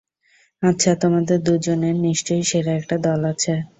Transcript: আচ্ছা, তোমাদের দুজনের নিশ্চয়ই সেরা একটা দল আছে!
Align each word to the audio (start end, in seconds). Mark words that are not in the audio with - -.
আচ্ছা, 0.63 0.91
তোমাদের 0.95 1.37
দুজনের 1.41 1.95
নিশ্চয়ই 2.01 2.43
সেরা 2.43 2.71
একটা 2.75 2.95
দল 3.05 3.21
আছে! 3.31 3.53